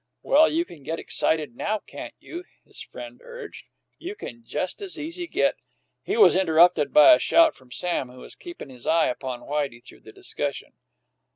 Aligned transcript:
"Well, 0.23 0.51
you 0.51 0.65
can 0.65 0.81
get 0.81 0.97
excited 0.97 1.55
now, 1.55 1.77
can't 1.77 2.15
you?" 2.17 2.43
his 2.65 2.81
friend 2.81 3.21
urged. 3.23 3.67
"You 3.99 4.15
can 4.15 4.43
just 4.43 4.81
as 4.81 4.97
easy 4.97 5.27
get" 5.27 5.57
He 6.01 6.17
was 6.17 6.35
interrupted 6.35 6.91
by 6.91 7.13
a 7.13 7.19
shout 7.19 7.53
from 7.55 7.71
Sam, 7.71 8.09
who 8.09 8.17
was 8.17 8.33
keeping 8.33 8.69
his 8.69 8.87
eye 8.87 9.09
upon 9.09 9.41
Whitey 9.41 9.79
throughout 9.79 10.05
the 10.05 10.11
discussion. 10.11 10.73